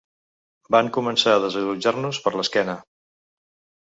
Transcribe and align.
Van 0.75 0.89
començar 0.95 1.35
a 1.39 1.43
desallotjar-nos 1.45 2.23
per 2.25 2.33
l’esquena. 2.39 2.77